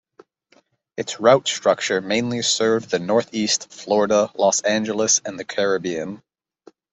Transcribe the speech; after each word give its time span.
Its 0.97 1.19
route 1.19 1.47
structure 1.47 2.01
mainly 2.01 2.41
served 2.41 2.89
the 2.89 2.97
Northeast, 2.97 3.69
Florida, 3.71 4.31
Los 4.33 4.61
Angeles 4.61 5.21
and 5.23 5.37
the 5.39 5.45
Caribbean. 5.45 6.23